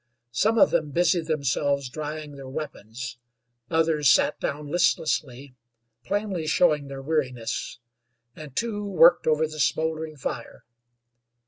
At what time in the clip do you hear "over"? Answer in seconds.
9.27-9.47